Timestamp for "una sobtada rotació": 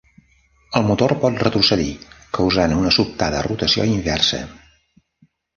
2.79-3.89